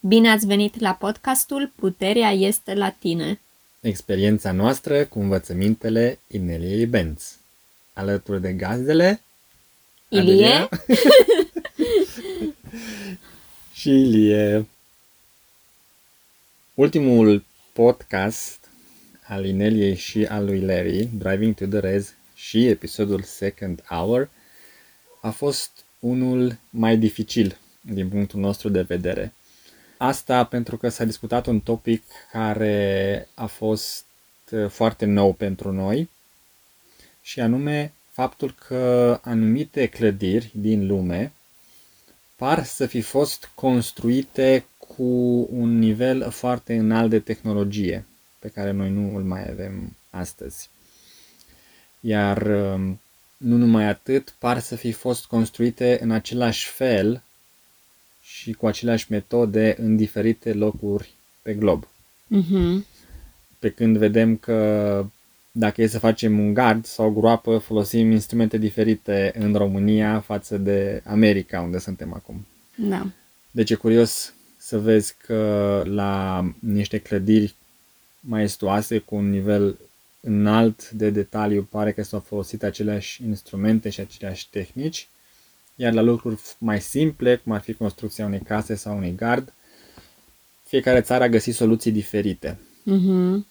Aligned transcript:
Bine 0.00 0.30
ați 0.30 0.46
venit 0.46 0.80
la 0.80 0.94
podcastul 0.94 1.72
Puterea 1.76 2.30
este 2.30 2.74
la 2.74 2.90
tine. 2.90 3.40
Experiența 3.80 4.52
noastră 4.52 5.04
cu 5.04 5.18
învățămintele 5.18 6.18
Ineliei 6.26 6.86
Benz. 6.86 7.38
Alături 7.92 8.40
de 8.40 8.52
gazdele 8.52 9.22
Ilie 10.08 10.46
Adelia 10.46 10.68
și 13.78 13.90
Ilie. 13.90 14.66
Ultimul 16.74 17.44
podcast 17.72 18.68
al 19.22 19.44
Ineliei 19.44 19.96
și 19.96 20.24
al 20.24 20.44
lui 20.44 20.60
Larry, 20.60 21.08
Driving 21.12 21.54
to 21.54 21.66
the 21.66 21.78
Rez 21.78 22.14
și 22.34 22.66
episodul 22.66 23.22
Second 23.22 23.82
Hour, 23.82 24.30
a 25.20 25.30
fost 25.30 25.70
unul 25.98 26.58
mai 26.70 26.96
dificil 26.96 27.58
din 27.80 28.08
punctul 28.08 28.40
nostru 28.40 28.68
de 28.68 28.82
vedere. 28.82 29.32
Asta 29.98 30.44
pentru 30.44 30.76
că 30.76 30.88
s-a 30.88 31.04
discutat 31.04 31.46
un 31.46 31.60
topic 31.60 32.02
care 32.32 33.28
a 33.34 33.46
fost 33.46 34.04
uh, 34.50 34.68
foarte 34.70 35.04
nou 35.04 35.32
pentru 35.32 35.72
noi 35.72 36.10
și 37.22 37.40
anume 37.40 37.92
faptul 38.10 38.54
că 38.66 39.18
anumite 39.22 39.86
clădiri 39.86 40.50
din 40.54 40.86
lume 40.86 41.32
par 42.36 42.64
să 42.64 42.86
fi 42.86 43.00
fost 43.00 43.50
construite 43.54 44.66
cu 44.78 45.02
un 45.50 45.78
nivel 45.78 46.30
foarte 46.30 46.76
înalt 46.76 47.10
de 47.10 47.20
tehnologie 47.20 48.06
pe 48.38 48.48
care 48.48 48.70
noi 48.70 48.90
nu 48.90 49.16
îl 49.16 49.22
mai 49.22 49.50
avem 49.50 49.96
astăzi. 50.10 50.70
Iar 52.00 52.42
um, 52.42 53.00
nu 53.36 53.56
numai 53.56 53.84
atât, 53.84 54.34
par 54.38 54.58
să 54.58 54.76
fi 54.76 54.92
fost 54.92 55.26
construite 55.26 55.98
în 56.02 56.10
același 56.10 56.68
fel 56.68 57.22
și 58.38 58.52
cu 58.52 58.66
aceleași 58.66 59.06
metode 59.10 59.76
în 59.78 59.96
diferite 59.96 60.52
locuri 60.52 61.14
pe 61.42 61.54
glob. 61.54 61.88
Mhm. 62.26 62.86
Pe 63.58 63.70
când 63.70 63.96
vedem 63.96 64.36
că 64.36 65.04
dacă 65.52 65.82
e 65.82 65.86
să 65.86 65.98
facem 65.98 66.38
un 66.38 66.54
gard 66.54 66.84
sau 66.84 67.06
o 67.06 67.10
groapă, 67.10 67.58
folosim 67.58 68.10
instrumente 68.10 68.58
diferite 68.58 69.32
în 69.38 69.54
România 69.54 70.20
față 70.20 70.58
de 70.58 71.02
America, 71.04 71.60
unde 71.60 71.78
suntem 71.78 72.12
acum. 72.12 72.46
Da. 72.76 73.06
Deci 73.50 73.70
e 73.70 73.74
curios 73.74 74.34
să 74.56 74.78
vezi 74.78 75.14
că 75.26 75.82
la 75.86 76.44
niște 76.58 76.98
clădiri 76.98 77.54
maestoase 78.20 78.98
cu 78.98 79.14
un 79.14 79.30
nivel 79.30 79.78
înalt 80.20 80.90
de 80.90 81.10
detaliu 81.10 81.62
pare 81.70 81.92
că 81.92 82.02
s-au 82.02 82.20
folosit 82.20 82.62
aceleași 82.62 83.24
instrumente 83.24 83.88
și 83.88 84.00
aceleași 84.00 84.50
tehnici, 84.50 85.08
iar 85.80 85.92
la 85.92 86.00
lucruri 86.00 86.40
mai 86.58 86.80
simple, 86.80 87.36
cum 87.36 87.52
ar 87.52 87.60
fi 87.60 87.72
construcția 87.72 88.26
unei 88.26 88.40
case 88.40 88.74
sau 88.74 88.96
unui 88.96 89.14
gard, 89.14 89.52
fiecare 90.64 91.00
țară 91.00 91.24
a 91.24 91.28
găsit 91.28 91.54
soluții 91.54 91.92
diferite. 91.92 92.58
Mhm. 92.82 93.46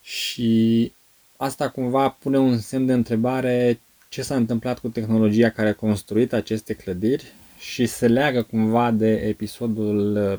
Și 0.00 0.92
asta 1.36 1.68
cumva 1.68 2.08
pune 2.08 2.38
un 2.38 2.58
semn 2.58 2.86
de 2.86 2.92
întrebare 2.92 3.80
ce 4.08 4.22
s-a 4.22 4.36
întâmplat 4.36 4.78
cu 4.78 4.88
tehnologia 4.88 5.50
care 5.50 5.68
a 5.68 5.74
construit 5.74 6.32
aceste 6.32 6.74
clădiri 6.74 7.32
și 7.58 7.86
se 7.86 8.08
leagă 8.08 8.42
cumva 8.42 8.90
de 8.90 9.14
episodul 9.14 10.16
uh, 10.16 10.38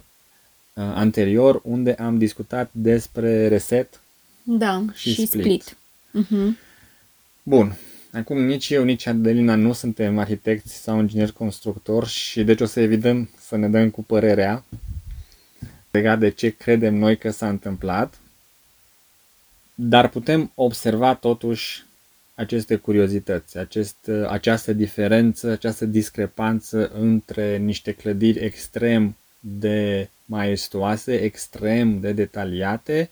anterior 0.73 1.61
unde 1.63 1.93
am 1.93 2.17
discutat 2.17 2.69
despre 2.71 3.47
reset. 3.47 4.01
Da, 4.43 4.85
Și 4.93 5.13
și, 5.13 5.25
split. 5.25 5.41
split. 5.43 5.77
Mhm. 6.11 6.57
Bun, 7.43 7.77
acum 8.17 8.45
nici 8.45 8.69
eu, 8.69 8.83
nici 8.83 9.05
Adelina 9.05 9.55
nu 9.55 9.73
suntem 9.73 10.17
arhitecți 10.17 10.73
sau 10.73 10.99
ingineri 10.99 11.33
constructori 11.33 12.07
și 12.07 12.43
deci 12.43 12.61
o 12.61 12.65
să 12.65 12.79
evităm 12.79 13.29
să 13.39 13.55
ne 13.55 13.69
dăm 13.69 13.89
cu 13.89 14.03
părerea 14.03 14.63
legat 15.91 16.19
de 16.19 16.29
ce 16.29 16.49
credem 16.49 16.95
noi 16.95 17.17
că 17.17 17.29
s-a 17.29 17.49
întâmplat, 17.49 18.19
dar 19.75 20.09
putem 20.09 20.51
observa 20.55 21.15
totuși 21.15 21.85
aceste 22.35 22.75
curiozități, 22.75 23.57
acest, 23.57 24.09
această 24.27 24.73
diferență, 24.73 25.49
această 25.51 25.85
discrepanță 25.85 26.91
între 26.91 27.57
niște 27.57 27.91
clădiri 27.91 28.39
extrem 28.39 29.15
de 29.39 30.09
maestoase, 30.25 31.21
extrem 31.21 31.99
de 31.99 32.11
detaliate 32.11 33.09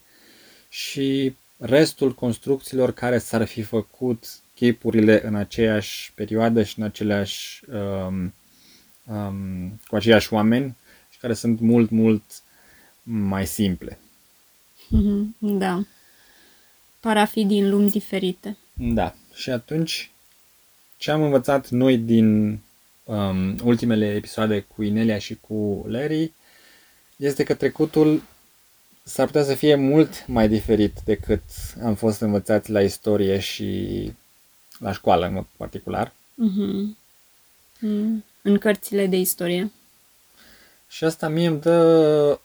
și 0.70 1.36
restul 1.58 2.14
construcțiilor 2.14 2.94
care 2.94 3.18
s-ar 3.18 3.46
fi 3.46 3.62
făcut 3.62 4.26
chipurile 4.56 5.28
în 5.28 5.36
aceeași 5.36 6.12
perioadă 6.14 6.64
și 6.64 6.80
în 6.80 6.86
aceleași, 6.86 7.64
um, 7.70 8.34
um, 9.04 9.80
cu 9.88 9.96
aceiași 9.96 10.34
oameni 10.34 10.76
și 11.10 11.18
care 11.20 11.34
sunt 11.34 11.60
mult, 11.60 11.90
mult 11.90 12.24
mai 13.04 13.46
simple. 13.46 14.00
Mhm. 14.90 15.36
Da. 15.40 15.84
Par 17.00 17.18
a 17.18 17.26
fi 17.26 17.46
din 17.46 17.70
lumi 17.70 17.90
diferite. 17.90 18.58
Da. 18.74 19.16
Și 19.34 19.50
atunci, 19.50 20.12
ce 20.98 21.12
am 21.12 21.22
învățat 21.22 21.70
noi 21.70 21.98
din 21.98 22.60
um, 23.04 23.56
ultimele 23.64 24.14
episoade 24.14 24.60
cu 24.60 24.84
Inelia 24.84 25.18
și 25.18 25.36
cu 25.36 25.86
Larry 25.88 26.34
este 27.16 27.44
că 27.44 27.54
trecutul 27.54 28.22
s-ar 29.04 29.26
putea 29.26 29.44
să 29.44 29.54
fie 29.54 29.76
mult 29.76 30.28
mai 30.28 30.48
diferit 30.50 31.00
decât 31.06 31.44
am 31.84 31.96
fost 31.96 32.20
învățați 32.20 32.72
la 32.72 32.82
istorie 32.82 33.40
și 33.40 34.12
la 34.80 34.92
școală 34.92 35.26
în 35.26 35.34
mod 35.34 35.46
particular. 35.58 36.14
Mhm. 36.34 36.98
Mm. 37.80 38.24
În 38.42 38.58
cărțile 38.58 39.08
de 39.08 39.18
istorie. 39.18 39.72
Și 40.88 41.04
asta 41.04 41.28
mie 41.28 41.48
îmi 41.48 41.60
dă 41.60 42.40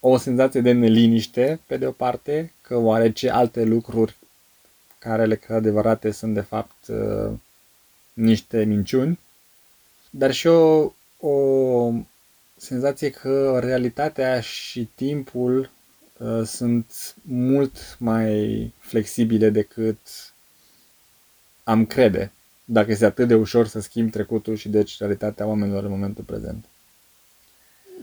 o 0.00 0.16
senzație 0.16 0.60
de 0.60 0.72
neliniște, 0.72 1.60
pe 1.66 1.76
de 1.76 1.86
o 1.86 1.90
parte, 1.90 2.52
că 2.60 2.76
oarece 2.76 3.30
alte 3.30 3.64
lucruri 3.64 4.16
care 4.98 5.24
le 5.24 5.36
cred 5.36 5.56
adevărate 5.56 6.10
sunt 6.10 6.34
de 6.34 6.40
fapt 6.40 6.86
uh, 6.88 7.32
niște 8.12 8.64
minciuni, 8.64 9.18
dar 10.10 10.32
și 10.32 10.46
o, 10.46 10.92
o 11.18 11.92
senzație 12.56 13.10
că 13.10 13.58
realitatea 13.62 14.40
și 14.40 14.88
timpul 14.94 15.70
uh, 16.18 16.42
sunt 16.44 17.14
mult 17.22 17.96
mai 17.98 18.72
flexibile 18.78 19.50
decât 19.50 19.98
am 21.64 21.86
crede, 21.86 22.32
dacă 22.64 22.90
este 22.90 23.04
atât 23.04 23.28
de 23.28 23.34
ușor 23.34 23.66
să 23.66 23.80
schimbi 23.80 24.10
trecutul 24.10 24.56
și 24.56 24.68
deci 24.68 24.98
realitatea 24.98 25.46
oamenilor 25.46 25.84
în 25.84 25.90
momentul 25.90 26.24
prezent. 26.24 26.64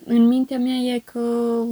În 0.05 0.27
mintea 0.27 0.57
mea 0.57 0.75
e 0.75 0.99
că 0.99 1.19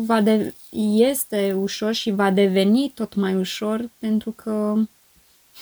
va 0.06 0.22
de- 0.22 0.54
este 0.96 1.54
ușor 1.54 1.94
și 1.94 2.12
va 2.12 2.32
deveni 2.32 2.92
tot 2.96 3.16
mai 3.16 3.36
ușor 3.36 3.90
pentru 4.00 4.32
că 4.32 4.76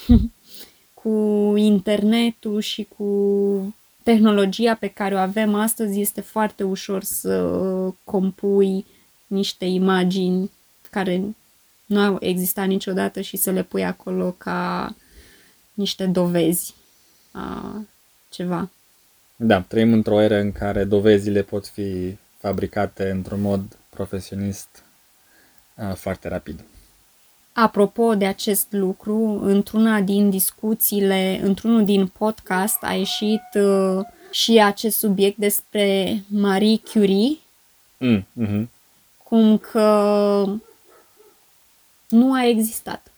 cu 1.02 1.54
internetul 1.56 2.62
și 2.62 2.88
cu 2.98 3.76
tehnologia 4.04 4.76
pe 4.76 4.88
care 4.88 5.16
o 5.16 5.18
avem 5.18 5.54
astăzi 5.54 6.00
este 6.00 6.22
foarte 6.22 6.64
ușor 6.64 7.04
să 7.04 7.50
compui 8.04 8.86
niște 9.28 9.66
imagini 9.66 10.52
care 10.90 11.36
nu 11.86 12.00
au 12.00 12.18
existat 12.20 12.68
niciodată 12.68 13.22
și 13.22 13.38
să 13.38 13.52
le 13.52 13.64
pui 13.64 13.86
acolo 13.86 14.36
ca 14.38 14.96
niște 15.78 16.06
dovezi 16.06 16.74
a 17.32 17.76
ceva. 18.30 18.70
Da, 19.36 19.62
trăim 19.62 19.94
într-o 19.94 20.22
eră 20.22 20.38
în 20.38 20.52
care 20.52 20.84
dovezile 20.84 21.42
pot 21.42 21.68
fi 21.68 22.18
fabricate 22.38 23.10
într-un 23.10 23.42
mod 23.42 23.78
profesionist 23.90 24.84
uh, 25.76 25.94
foarte 25.96 26.28
rapid. 26.28 26.64
Apropo 27.54 28.16
de 28.16 28.26
acest 28.26 28.68
lucru, 28.70 29.40
într-una 29.44 30.02
din 30.02 30.30
discuțiile, 30.30 31.40
într-unul 31.44 31.86
din 31.86 32.08
podcast 32.08 32.78
a 32.82 32.94
ieșit 32.94 33.44
uh, 33.54 34.06
și 34.32 34.62
acest 34.62 34.98
subiect 34.98 35.38
despre 35.38 36.22
Marie 36.28 36.80
Curie, 36.94 37.38
Mm, 37.98 38.26
mm-hmm. 38.42 38.68
cum 39.24 39.58
că 39.58 40.46
nu 42.10 42.34
a 42.34 42.46
existat. 42.46 43.12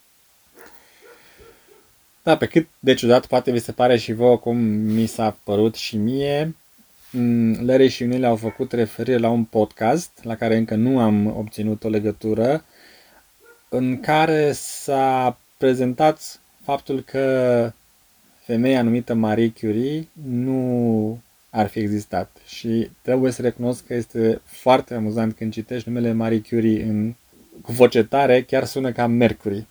Da, 2.29 2.37
pe 2.37 2.45
cât 2.45 2.67
de 2.79 2.93
ciudat 2.93 3.25
poate 3.25 3.51
vi 3.51 3.59
se 3.59 3.71
pare 3.71 3.97
și 3.97 4.13
vouă 4.13 4.37
cum 4.37 4.57
mi 4.67 5.05
s-a 5.05 5.37
părut 5.43 5.75
și 5.75 5.97
mie, 5.97 6.55
mm, 7.11 7.65
Larry 7.65 7.87
și 7.87 8.03
Unile 8.03 8.25
au 8.25 8.35
făcut 8.35 8.71
referire 8.71 9.17
la 9.17 9.29
un 9.29 9.43
podcast 9.43 10.11
la 10.23 10.35
care 10.35 10.57
încă 10.57 10.75
nu 10.75 10.99
am 10.99 11.37
obținut 11.37 11.83
o 11.83 11.89
legătură, 11.89 12.63
în 13.69 13.99
care 13.99 14.51
s-a 14.51 15.39
prezentat 15.57 16.39
faptul 16.63 17.01
că 17.01 17.71
femeia 18.39 18.81
numită 18.81 19.13
Marie 19.13 19.53
Curie 19.59 20.07
nu 20.23 21.21
ar 21.49 21.67
fi 21.67 21.79
existat. 21.79 22.37
Și 22.47 22.89
trebuie 23.01 23.31
să 23.31 23.41
recunosc 23.41 23.85
că 23.85 23.93
este 23.93 24.41
foarte 24.43 24.93
amuzant 24.93 25.35
când 25.35 25.53
citești 25.53 25.89
numele 25.89 26.11
Marie 26.11 26.41
Curie 26.49 26.83
în, 26.83 27.13
cu 27.61 27.71
voce 27.71 28.03
tare, 28.03 28.43
chiar 28.43 28.63
sună 28.65 28.91
ca 28.91 29.07
Mercury. 29.07 29.67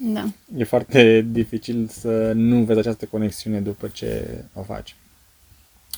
Da. 0.00 0.24
E 0.56 0.64
foarte 0.64 1.20
dificil 1.20 1.88
să 1.88 2.32
nu 2.32 2.64
vezi 2.64 2.78
această 2.78 3.06
conexiune 3.06 3.60
după 3.60 3.88
ce 3.88 4.44
o 4.54 4.62
faci. 4.62 4.96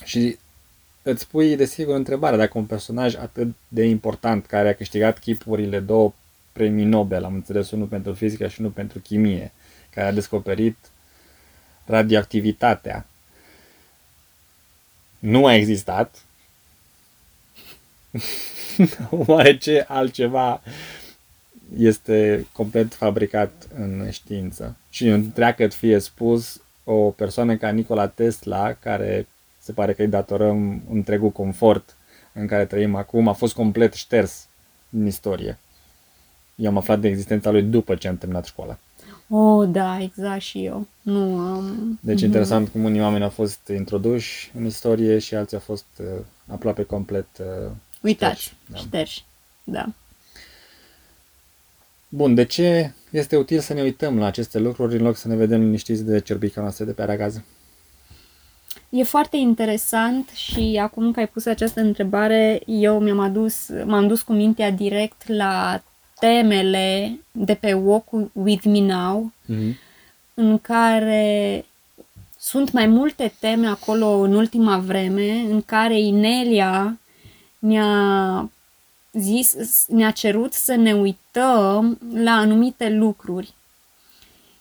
Și 0.03 0.37
îți 1.01 1.27
pui, 1.27 1.55
desigur, 1.55 1.95
întrebarea 1.95 2.37
dacă 2.37 2.57
un 2.57 2.65
personaj 2.65 3.15
atât 3.15 3.47
de 3.67 3.83
important, 3.83 4.45
care 4.45 4.69
a 4.69 4.75
câștigat 4.75 5.19
chipurile 5.19 5.79
două 5.79 6.13
premii 6.51 6.85
Nobel, 6.85 7.23
am 7.23 7.33
înțeles, 7.33 7.71
unul 7.71 7.87
pentru 7.87 8.13
fizică 8.13 8.47
și 8.47 8.59
unul 8.59 8.71
pentru 8.71 8.99
chimie, 8.99 9.51
care 9.89 10.07
a 10.07 10.13
descoperit 10.13 10.77
radioactivitatea, 11.85 13.05
nu 15.19 15.45
a 15.45 15.53
existat, 15.53 16.25
oare 19.09 19.57
ce 19.57 19.85
altceva 19.87 20.61
este 21.77 22.47
complet 22.53 22.93
fabricat 22.93 23.67
în 23.75 24.07
știință? 24.11 24.75
Și 24.89 25.07
întreagă 25.07 25.67
fie 25.67 25.99
spus 25.99 26.61
o 26.83 27.09
persoană 27.09 27.55
ca 27.55 27.69
Nikola 27.69 28.07
Tesla, 28.07 28.73
care 28.73 29.27
se 29.59 29.71
pare 29.71 29.93
că 29.93 30.01
îi 30.01 30.07
datorăm 30.07 30.81
întregul 30.91 31.29
confort 31.29 31.95
în 32.33 32.47
care 32.47 32.65
trăim 32.65 32.95
acum, 32.95 33.27
a 33.27 33.33
fost 33.33 33.53
complet 33.53 33.93
șters 33.93 34.47
din 34.89 35.05
istorie. 35.05 35.59
Eu 36.55 36.69
am 36.69 36.77
aflat 36.77 36.99
de 36.99 37.07
existența 37.07 37.51
lui 37.51 37.61
după 37.61 37.95
ce 37.95 38.07
am 38.07 38.17
terminat 38.17 38.45
școala. 38.45 38.77
Oh, 39.29 39.69
da, 39.69 40.01
exact 40.01 40.41
și 40.41 40.65
eu. 40.65 40.87
Nu 41.01 41.37
am... 41.37 41.99
Deci 42.01 42.19
mm-hmm. 42.19 42.23
interesant 42.23 42.69
cum 42.69 42.83
unii 42.83 43.01
oameni 43.01 43.23
au 43.23 43.29
fost 43.29 43.67
introduși 43.67 44.51
în 44.57 44.65
istorie 44.65 45.19
și 45.19 45.35
alții 45.35 45.57
au 45.57 45.63
fost 45.65 45.85
uh, 45.99 46.05
aproape 46.47 46.83
complet 46.83 47.27
uh, 47.39 47.71
Uitați, 48.01 48.41
șterși. 48.41 48.53
Da. 48.67 48.77
șterși. 48.77 49.23
Da. 49.63 49.89
Bun, 52.13 52.35
de 52.35 52.43
ce 52.43 52.91
este 53.09 53.35
util 53.37 53.59
să 53.59 53.73
ne 53.73 53.81
uităm 53.81 54.19
la 54.19 54.25
aceste 54.25 54.59
lucruri 54.59 54.95
în 54.95 55.03
loc 55.03 55.15
să 55.15 55.27
ne 55.27 55.35
vedem 55.35 55.61
liniștiți 55.61 56.03
de 56.03 56.19
cerbica 56.19 56.61
noastră 56.61 56.85
de 56.85 56.91
pe 56.91 57.01
aragază? 57.01 57.43
E 58.89 59.03
foarte 59.03 59.37
interesant 59.37 60.29
și 60.29 60.79
acum 60.81 61.11
că 61.11 61.19
ai 61.19 61.27
pus 61.27 61.45
această 61.45 61.79
întrebare, 61.81 62.61
eu 62.65 62.99
mi-am 62.99 63.19
adus, 63.19 63.69
m-am 63.85 64.07
dus 64.07 64.21
cu 64.21 64.33
mintea 64.33 64.71
direct 64.71 65.27
la 65.27 65.83
temele 66.19 67.19
de 67.31 67.53
pe 67.53 67.73
Walk 67.73 68.05
With 68.33 68.63
Me 68.65 68.79
Now, 68.79 69.31
Mm-hmm. 69.53 69.75
în 70.33 70.59
care 70.59 71.65
sunt 72.39 72.71
mai 72.71 72.87
multe 72.87 73.33
teme 73.39 73.67
acolo 73.67 74.07
în 74.07 74.33
ultima 74.33 74.77
vreme, 74.77 75.31
în 75.49 75.61
care 75.61 75.99
Inelia 75.99 76.99
ne-a 77.59 78.49
zis, 79.13 79.55
ne-a 79.87 80.11
cerut 80.11 80.53
să 80.53 80.75
ne 80.75 80.93
uităm 80.93 81.99
la 82.13 82.31
anumite 82.31 82.89
lucruri 82.89 83.53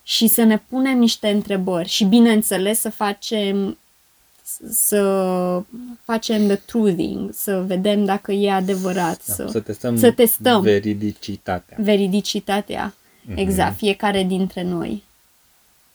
și 0.03 0.27
să 0.27 0.43
ne 0.43 0.59
punem 0.69 0.99
niște 0.99 1.29
întrebări 1.29 1.89
și 1.89 2.05
bineînțeles 2.05 2.81
să 2.81 2.91
facem 2.91 3.79
să 4.71 5.63
facem 6.05 6.47
the 6.47 6.57
truthing, 6.57 7.31
să 7.33 7.63
vedem 7.67 8.05
dacă 8.05 8.33
e 8.33 8.53
adevărat, 8.53 9.21
Da, 9.27 9.35
să, 9.35 9.47
să 9.51 9.61
testăm, 9.61 9.99
să 9.99 10.11
testăm 10.11 10.61
veridicitatea. 10.63 11.77
veridicitatea, 11.81 12.95
Mhm. 13.23 13.39
exact, 13.39 13.77
fiecare 13.77 14.23
dintre 14.23 14.63
noi. 14.63 15.03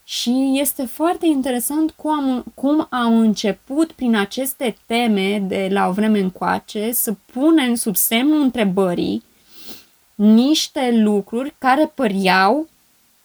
Și 0.08 0.58
este 0.60 0.86
foarte 0.86 1.26
interesant 1.26 1.92
cum 1.92 2.12
am, 2.12 2.44
cum 2.54 2.88
am 2.90 3.18
început 3.18 3.92
prin 3.92 4.16
aceste 4.16 4.76
teme 4.86 5.40
de 5.48 5.68
la 5.72 5.88
o 5.88 5.92
vreme 5.92 6.20
încoace 6.20 6.92
să 6.92 7.16
punem 7.34 7.76
sub 7.76 7.96
semnul 7.96 8.42
întrebării 8.42 9.24
niște 10.16 10.92
lucruri 11.04 11.56
care 11.58 11.92
păreau 11.96 12.68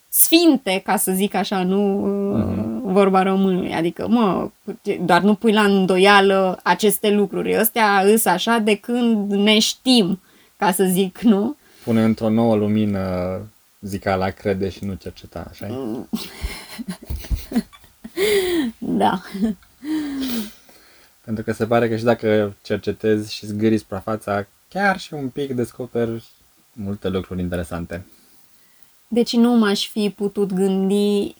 sfinte, 0.09 0.82
ca 0.85 0.97
să 0.97 1.12
zic 1.12 1.35
așa, 1.35 1.62
nu 1.62 2.05
uh, 2.05 2.93
vorba 2.93 3.23
românului. 3.23 3.75
Adică, 3.75 4.06
mă, 4.09 4.50
doar 5.00 5.23
nu 5.23 5.35
pui 5.35 5.53
la 5.53 5.62
îndoială 5.62 6.61
aceste 6.62 7.11
lucruri. 7.11 7.56
Astea 7.56 8.03
îs 8.05 8.25
așa 8.25 8.59
de 8.59 8.75
când 8.75 9.33
ne 9.33 9.59
știm, 9.59 10.21
ca 10.56 10.73
să 10.73 10.85
zic, 10.85 11.19
nu? 11.19 11.56
Pune 11.85 12.03
într-o 12.03 12.29
nouă 12.29 12.56
lumină 12.56 13.00
zicala 13.81 14.31
crede 14.31 14.69
și 14.69 14.85
nu 14.85 14.94
cerceta, 14.94 15.47
așa 15.50 15.67
Mm. 15.67 16.09
Da. 18.79 19.23
Pentru 21.25 21.44
că 21.44 21.53
se 21.53 21.67
pare 21.67 21.88
că 21.88 21.97
și 21.97 22.05
dacă 22.05 22.56
cercetezi 22.62 23.35
și 23.35 23.47
zgâri 23.47 23.79
suprafața, 23.79 24.47
chiar 24.69 24.99
și 24.99 25.15
un 25.15 25.29
pic 25.29 25.53
descoperi 25.53 26.25
multe 26.73 27.09
lucruri 27.09 27.41
interesante. 27.41 28.06
Deci 29.09 29.32
nu 29.32 29.53
m-aș 29.53 29.88
fi 29.88 30.11
putut 30.17 30.53
gândi 30.53 31.35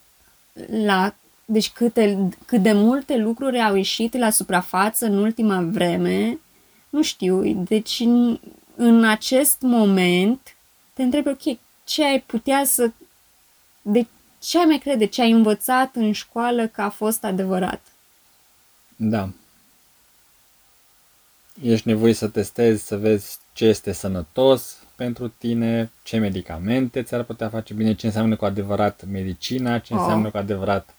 la 0.85 1.15
deci 1.45 1.71
câte, 1.71 2.29
cât 2.47 2.63
de 2.63 2.73
multe 2.73 3.17
lucruri 3.17 3.61
au 3.61 3.77
ieșit 3.77 4.17
la 4.17 4.31
suprafață 4.31 5.07
în 5.07 5.19
ultima 5.19 5.63
vreme, 5.63 6.39
nu 6.91 7.03
știu, 7.03 7.65
deci 7.69 8.01
în, 8.01 8.41
în 8.77 9.05
acest 9.05 9.57
moment 9.61 10.57
te 10.93 11.03
întrebi, 11.03 11.29
ok, 11.29 11.59
ce 11.91 12.05
ai 12.05 12.21
putea 12.21 12.65
să, 12.65 12.91
de 13.83 14.07
ce 14.39 14.59
ai 14.59 14.65
mai 14.65 14.79
crede, 14.79 15.05
ce 15.07 15.23
ai 15.23 15.31
învățat 15.31 15.95
în 15.95 16.13
școală 16.13 16.67
că 16.67 16.83
a 16.83 16.89
fost 16.89 17.25
adevărat? 17.25 17.81
Da. 18.97 19.29
Ești 21.63 21.89
nevoie 21.89 22.13
să 22.13 22.29
testezi, 22.29 22.87
să 22.87 22.97
vezi 22.97 23.39
ce 23.53 23.65
este 23.65 23.93
sănătos 23.93 24.77
pentru 24.95 25.29
tine, 25.29 25.91
ce 26.03 26.19
medicamente 26.19 27.03
ți-ar 27.03 27.23
putea 27.23 27.49
face 27.49 27.75
bine, 27.75 27.95
ce 27.95 28.07
înseamnă 28.07 28.37
cu 28.37 28.45
adevărat 28.45 29.05
medicina, 29.11 29.79
ce 29.79 29.95
Oh. 29.95 30.01
înseamnă 30.01 30.31
cu 30.31 30.37
adevărat 30.37 30.95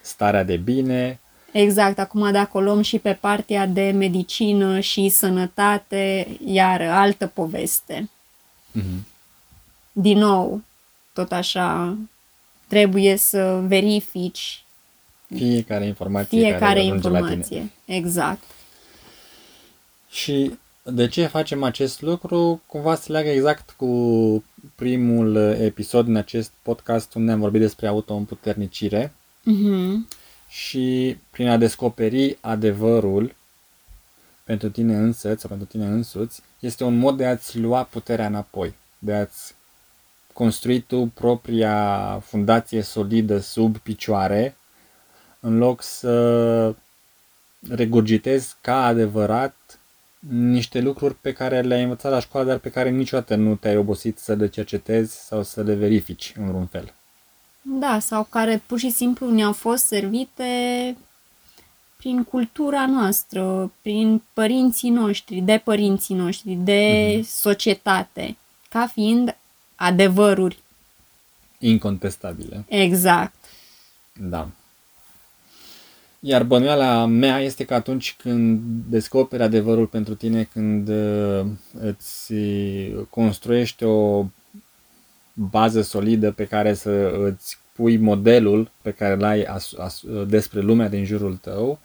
starea 0.00 0.42
de 0.42 0.56
bine. 0.56 1.18
Exact, 1.52 1.98
acum 1.98 2.32
dacă 2.32 2.56
o 2.56 2.60
luăm 2.60 2.82
și 2.82 2.98
pe 2.98 3.12
partea 3.12 3.66
de 3.66 3.90
medicină 3.90 4.80
și 4.80 5.08
sănătate, 5.08 6.26
iar 6.44 6.80
altă 6.80 7.26
poveste. 7.26 8.08
Mhm. 8.72 9.06
Din 9.96 10.18
nou, 10.18 10.62
tot 11.12 11.32
trebuie 12.68 13.16
să 13.16 13.60
verifici 13.66 14.64
Fiecare 15.34 15.86
informație 15.86 16.38
fiecare 16.38 16.58
care 16.58 16.78
ajunge 16.80 17.08
la 17.08 17.18
tine. 17.18 17.30
informație. 17.34 17.70
Exact. 17.84 18.42
Și 20.10 20.54
de 20.82 21.08
ce 21.08 21.26
facem 21.26 21.62
acest 21.62 22.00
lucru? 22.02 22.62
Cumva 22.66 22.94
se 22.94 23.12
leagă 23.12 23.28
exact 23.28 23.70
cu 23.70 24.44
primul 24.74 25.36
episod 25.36 26.08
în 26.08 26.16
acest 26.16 26.50
podcast 26.62 27.14
unde 27.14 27.32
am 27.32 27.40
vorbit 27.40 27.60
despre 27.60 27.86
autoîmputernicire 27.86 29.12
Mhm. 29.42 30.08
și 30.48 31.16
prin 31.30 31.48
a 31.48 31.56
descoperi 31.56 32.38
adevărul 32.40 33.34
pentru 34.44 34.70
tine 34.70 34.96
însăți 34.96 35.40
sau 35.40 35.50
pentru 35.50 35.66
tine 35.66 35.86
însuți, 35.86 36.40
este 36.60 36.84
un 36.84 36.96
mod 36.98 37.16
de 37.16 37.26
a-ți 37.26 37.58
lua 37.58 37.82
puterea 37.82 38.26
înapoi, 38.26 38.74
de 38.98 39.12
a-ți 39.14 39.54
construi 40.34 40.80
tu 40.80 41.10
propria 41.14 42.18
fundație 42.24 42.82
solidă 42.82 43.38
sub 43.38 43.76
picioare, 43.76 44.56
în 45.40 45.58
loc 45.58 45.82
să 45.82 46.74
regurgitezi 47.68 48.56
ca 48.60 48.84
adevărat 48.84 49.56
niște 50.28 50.80
lucruri 50.80 51.14
pe 51.14 51.32
care 51.32 51.60
le-ai 51.60 51.82
învățat 51.82 52.12
la 52.12 52.20
școală, 52.20 52.46
dar 52.46 52.58
pe 52.58 52.70
care 52.70 52.90
niciodată 52.90 53.34
nu 53.34 53.54
te-ai 53.54 53.76
obosit 53.76 54.18
să 54.18 54.34
le 54.34 54.48
cercetezi 54.48 55.26
sau 55.26 55.42
să 55.42 55.62
le 55.62 55.74
verifici 55.74 56.32
în 56.36 56.46
vreun 56.46 56.66
fel. 56.66 56.92
Da, 57.62 57.98
sau 57.98 58.26
care 58.30 58.62
pur 58.66 58.78
și 58.78 58.90
simplu 58.90 59.30
ne-au 59.30 59.52
fost 59.52 59.86
servite 59.86 60.44
prin 61.96 62.24
cultura 62.24 62.86
noastră, 62.86 63.72
prin 63.82 64.22
părinții 64.32 64.90
noștri, 64.90 65.40
de 65.40 65.60
părinții 65.64 66.14
noștri, 66.14 66.54
de 66.54 67.22
societate, 67.26 68.36
ca 68.68 68.86
fiind 68.86 69.36
adevăruri. 69.74 70.58
Incontestabile. 71.58 72.64
Exact. 72.68 73.34
Da. 74.12 74.48
Iar 76.20 76.42
bănuiala 76.42 77.06
mea 77.06 77.40
este 77.40 77.64
că 77.64 77.74
atunci 77.74 78.14
când 78.18 78.60
descoperi 78.88 79.42
adevărul 79.42 79.86
pentru 79.86 80.14
tine, 80.14 80.48
când 80.52 80.88
uh, 80.88 81.46
îți 81.80 82.32
construiești 83.10 83.84
o 83.84 84.26
bază 85.32 85.82
solidă 85.82 86.32
pe 86.32 86.46
care 86.46 86.74
să 86.74 86.90
îți 87.24 87.58
pui 87.72 87.96
modelul 87.96 88.70
pe 88.82 88.90
care 88.90 89.14
îl 89.14 89.24
ai 89.24 89.42
as, 89.42 89.72
as, 89.78 90.02
despre 90.26 90.60
lumea 90.60 90.88
din 90.88 91.04
jurul 91.04 91.36
tău, 91.36 91.78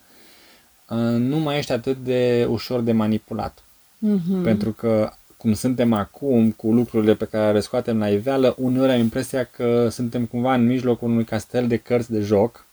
uh, 0.90 0.98
nu 1.18 1.38
mai 1.38 1.58
ești 1.58 1.72
atât 1.72 1.98
de 1.98 2.46
ușor 2.50 2.82
de 2.82 2.92
manipulat. 2.92 3.64
Mhm. 3.98 4.44
Pentru 4.44 4.72
că 4.72 5.12
cum 5.40 5.54
suntem 5.54 5.94
acum 5.94 6.52
cu 6.52 6.72
lucrurile 6.72 7.16
pe 7.16 7.26
care 7.26 7.52
le 7.52 7.60
scoatem 7.60 8.00
la 8.00 8.10
iveală, 8.10 8.56
uneori 8.58 8.92
am 8.92 9.00
impresia 9.00 9.44
că 9.44 9.90
suntem 9.90 10.26
cumva 10.26 10.54
în 10.54 10.66
mijlocul 10.66 11.10
unui 11.10 11.24
castel 11.24 11.68
de 11.68 11.78
cărți 11.78 12.12
de 12.12 12.20
joc 12.20 12.66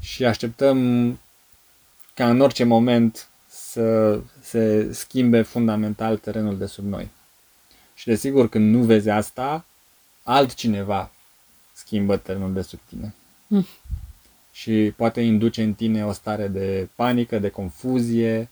și 0.00 0.24
așteptăm 0.24 1.18
ca 2.14 2.28
în 2.28 2.40
orice 2.40 2.64
moment 2.64 3.28
să 3.48 4.20
se 4.40 4.92
schimbe 4.92 5.42
fundamental 5.42 6.16
terenul 6.16 6.58
de 6.58 6.66
sub 6.66 6.84
noi. 6.84 7.08
Și 7.94 8.06
desigur, 8.06 8.48
când 8.48 8.74
nu 8.74 8.82
vezi 8.82 9.08
asta, 9.08 9.64
altcineva 10.22 11.10
schimbă 11.72 12.16
terenul 12.16 12.52
de 12.52 12.62
sub 12.62 12.78
tine. 12.88 13.14
Mm. 13.46 13.66
Și 14.52 14.92
poate 14.96 15.20
induce 15.20 15.62
în 15.62 15.74
tine 15.74 16.06
o 16.06 16.12
stare 16.12 16.48
de 16.48 16.88
panică, 16.94 17.38
de 17.38 17.48
confuzie 17.48 18.48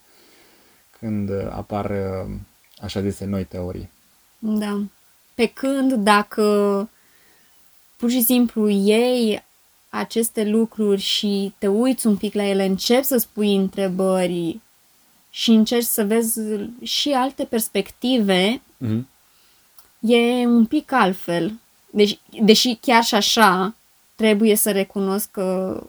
când 0.99 1.30
apar 1.50 1.90
uh, 1.90 2.35
așa 2.82 3.00
zise 3.00 3.25
noi 3.25 3.44
teorii. 3.44 3.90
Da. 4.38 4.80
Pe 5.35 5.47
când 5.47 5.92
dacă 5.92 6.88
pur 7.97 8.11
și 8.11 8.23
simplu 8.23 8.68
iei 8.68 9.42
aceste 9.88 10.44
lucruri 10.44 11.00
și 11.00 11.52
te 11.58 11.66
uiți 11.66 12.06
un 12.06 12.16
pic 12.16 12.35
la 12.35 12.44
ele, 12.44 12.64
începi 12.64 13.04
să 13.04 13.16
spui 13.16 13.54
întrebări 13.56 14.61
și 15.30 15.50
încerci 15.50 15.85
să 15.87 16.04
vezi 16.04 16.40
și 16.82 17.11
alte 17.11 17.44
perspective, 17.44 18.62
Mm-hmm. 18.85 19.02
e 20.00 20.47
un 20.47 20.66
pic 20.66 20.92
altfel. 20.92 21.52
Deci, 21.90 22.18
deși 22.42 22.75
chiar 22.80 23.04
și 23.04 23.14
așa 23.14 23.75
trebuie 24.14 24.54
să 24.54 24.70
recunosc 24.70 25.30
că, 25.30 25.80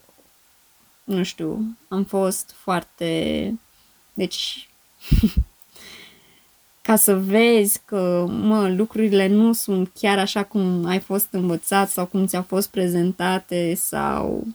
nu 1.03 1.23
știu, 1.23 1.77
am 1.87 2.03
fost 2.03 2.53
foarte... 2.61 3.53
Deci, 4.13 4.69
ca 6.89 6.95
să 6.95 7.15
vezi 7.15 7.81
că, 7.85 8.25
mă, 8.29 8.69
lucrurile 8.69 9.27
nu 9.27 9.53
sunt 9.53 9.91
chiar 9.93 10.19
așa 10.19 10.43
cum 10.43 10.85
ai 10.85 10.99
fost 10.99 11.27
învățat 11.31 11.89
sau 11.89 12.05
cum 12.05 12.25
ți-au 12.25 12.41
fost 12.41 12.69
prezentate 12.69 13.75
sau 13.75 14.47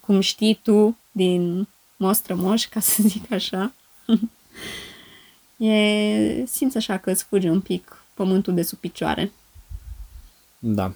cum 0.00 0.20
știi 0.20 0.60
tu 0.62 0.96
din 1.10 1.68
mostră 1.96 2.34
moș, 2.34 2.68
ca 2.68 2.80
să 2.80 3.02
zic 3.02 3.32
așa. 3.32 3.72
e, 5.66 6.44
simți 6.46 6.76
așa 6.76 6.98
că 6.98 7.10
îți 7.10 7.24
fuge 7.24 7.48
un 7.48 7.60
pic 7.60 8.04
pământul 8.14 8.54
de 8.54 8.62
sub 8.62 8.78
picioare. 8.78 9.32
Da. 10.58 10.92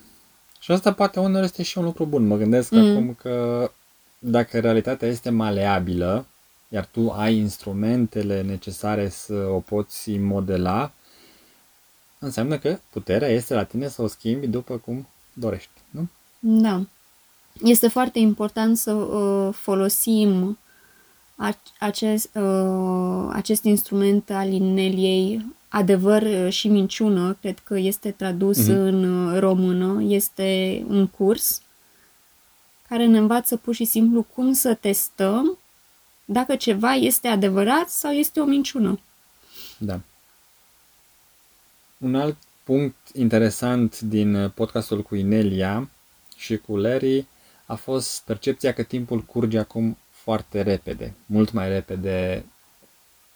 Și 0.61 0.73
asta 0.73 0.93
poate 0.93 1.21
unor 1.21 1.43
este 1.43 1.63
și 1.63 1.79
un 1.79 1.85
lucru 1.85 2.05
bun. 2.05 2.27
Mă 2.27 2.37
gândesc 2.37 2.71
mm. 2.71 2.91
acum 2.91 3.15
că 3.15 3.71
dacă 4.19 4.59
realitatea 4.59 5.09
este 5.09 5.31
maleabilă, 5.31 6.27
iar 6.77 6.89
tu 6.91 7.11
ai 7.11 7.37
instrumentele 7.37 8.43
necesare 8.43 9.09
să 9.09 9.35
o 9.35 9.59
poți 9.59 10.17
modela, 10.17 10.93
înseamnă 12.19 12.59
că 12.59 12.79
puterea 12.91 13.29
este 13.29 13.55
la 13.55 13.65
tine 13.65 13.89
să 13.89 14.03
o 14.03 14.07
schimbi 14.07 14.47
după 14.47 14.77
cum 14.77 15.07
dorești, 15.33 15.71
nu? 15.91 16.09
Da. 16.39 16.81
Este 17.63 17.89
foarte 17.89 18.19
important 18.19 18.77
să 18.77 18.93
uh, 18.93 19.55
folosim 19.55 20.59
acest, 21.79 22.31
uh, 22.35 23.29
acest 23.33 23.65
instrument 23.65 24.31
al 24.31 24.53
ineliei 24.53 25.55
adevăr 25.69 26.23
uh, 26.23 26.53
și 26.53 26.69
minciună, 26.69 27.37
cred 27.41 27.59
că 27.59 27.79
este 27.79 28.11
tradus 28.11 28.63
mm-hmm. 28.63 28.77
în 28.77 29.05
uh, 29.05 29.39
română, 29.39 30.03
este 30.03 30.83
un 30.89 31.07
curs 31.07 31.61
care 32.89 33.07
ne 33.07 33.19
învață 33.19 33.57
pur 33.57 33.75
și 33.75 33.85
simplu 33.85 34.23
cum 34.23 34.53
să 34.53 34.75
testăm 34.75 35.59
dacă 36.29 36.57
ceva 36.57 36.93
este 36.93 37.29
adevărat 37.29 37.89
sau 37.89 38.11
este 38.11 38.41
o 38.41 38.45
minciună. 38.45 39.01
Da. 39.79 40.01
Un 41.99 42.15
alt 42.15 42.37
punct 42.65 42.97
interesant 43.13 44.01
din 44.01 44.51
podcastul 44.55 45.03
cu 45.03 45.15
Inelia 45.15 45.89
și 46.37 46.57
cu 46.57 46.77
Larry 46.77 47.27
a 47.67 47.75
fost 47.75 48.23
percepția 48.25 48.73
că 48.73 48.83
timpul 48.83 49.21
curge 49.21 49.59
acum 49.59 49.97
foarte 50.11 50.63
repede, 50.63 51.15
mult 51.27 51.53
mai 51.53 51.69
repede 51.69 52.45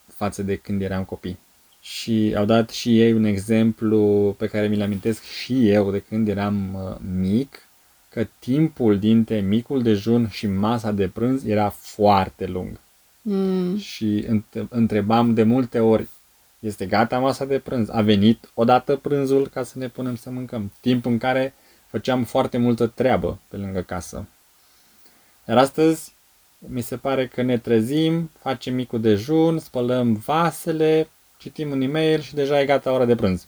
față 0.06 0.42
de 0.42 0.56
când 0.56 0.82
eram 0.82 1.04
copii. 1.04 1.38
Și 1.80 2.34
au 2.36 2.44
dat 2.44 2.70
și 2.70 3.00
ei 3.00 3.12
un 3.12 3.24
exemplu 3.24 4.34
pe 4.38 4.46
care 4.46 4.66
mi-l 4.66 4.82
amintesc 4.82 5.22
și 5.22 5.68
eu 5.68 5.90
de 5.90 5.98
când 5.98 6.28
eram 6.28 6.74
uh, 6.74 6.96
mic, 7.18 7.68
că 8.10 8.26
timpul 8.38 8.98
dintre 8.98 9.40
micul 9.40 9.82
dejun 9.82 10.28
și 10.28 10.46
masa 10.46 10.92
de 10.92 11.08
prânz 11.08 11.44
era 11.44 11.68
foarte 11.68 12.46
lung. 12.46 12.80
Mm. 13.22 13.78
Și 13.78 14.26
întrebam 14.68 15.34
de 15.34 15.42
multe 15.42 15.80
ori, 15.80 16.08
este 16.58 16.86
gata 16.86 17.18
masa 17.18 17.44
de 17.44 17.58
prânz? 17.58 17.88
A 17.88 18.00
venit 18.00 18.50
odată 18.54 18.96
prânzul 18.96 19.48
ca 19.48 19.62
să 19.62 19.78
ne 19.78 19.88
punem 19.88 20.16
să 20.16 20.30
mâncăm? 20.30 20.72
Timp 20.80 21.06
în 21.06 21.18
care 21.18 21.54
făceam 21.86 22.24
foarte 22.24 22.58
multă 22.58 22.86
treabă 22.86 23.38
pe 23.48 23.56
lângă 23.56 23.80
casă. 23.80 24.26
Iar 25.48 25.58
astăzi 25.58 26.12
mi 26.58 26.80
se 26.80 26.96
pare 26.96 27.26
că 27.26 27.42
ne 27.42 27.58
trezim, 27.58 28.30
facem 28.38 28.74
micul 28.74 29.00
dejun, 29.00 29.58
spălăm 29.58 30.14
vasele, 30.14 31.08
citim 31.38 31.70
un 31.70 31.80
e-mail 31.80 32.20
și 32.20 32.34
deja 32.34 32.60
e 32.60 32.64
gata 32.64 32.92
ora 32.92 33.04
de 33.04 33.14
prânz. 33.14 33.46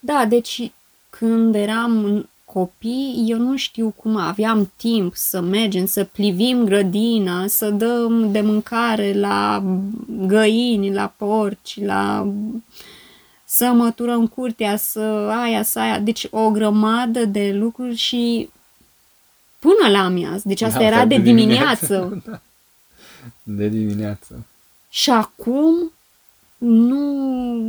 Da, 0.00 0.24
deci 0.28 0.72
când 1.10 1.54
eram 1.54 2.28
copii, 2.52 3.24
eu 3.26 3.38
nu 3.38 3.56
știu 3.56 3.94
cum 3.96 4.16
aveam 4.16 4.72
timp 4.76 5.14
să 5.16 5.40
mergem, 5.40 5.86
să 5.86 6.04
plivim 6.04 6.64
grădina, 6.64 7.46
să 7.46 7.70
dăm 7.70 8.32
de 8.32 8.40
mâncare 8.40 9.12
la 9.12 9.64
găini, 10.26 10.92
la 10.92 11.12
porci, 11.16 11.80
la 11.80 12.32
să 13.44 13.64
măturăm 13.64 14.26
curtea, 14.26 14.76
să 14.76 15.00
aia, 15.42 15.62
să 15.62 15.78
aia. 15.78 15.98
Deci 15.98 16.26
o 16.30 16.50
grămadă 16.50 17.24
de 17.24 17.52
lucruri 17.52 17.94
și 17.94 18.50
până 19.58 19.90
la 19.90 20.04
amiaz. 20.04 20.42
Deci 20.42 20.62
asta 20.62 20.78
da, 20.78 20.84
era 20.84 21.06
de, 21.06 21.16
de 21.16 21.22
dimineață. 21.22 21.86
dimineață. 21.86 22.22
Da. 22.30 22.40
De 23.58 23.68
dimineață. 23.68 24.46
Și 24.90 25.10
acum 25.10 25.92
nu, 26.58 27.00